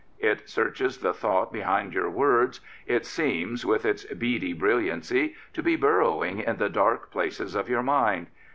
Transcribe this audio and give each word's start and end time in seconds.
It 0.17 0.49
searches 0.49 0.97
the 0.97 1.13
thought 1.13 1.53
behind 1.53 1.93
your 1.93 2.09
words. 2.09 2.59
It 2.87 3.05
seems, 3.05 3.67
with 3.67 3.85
its 3.85 4.03
beady 4.05 4.51
brilliancy, 4.51 5.35
to 5.53 5.61
be 5.61 5.75
burrowing 5.75 6.39
in 6.39 6.57
the 6.57 6.69
dark 6.69 7.11
places 7.11 7.53
of 7.53 7.69
your 7.69 7.83
mind. 7.83 8.25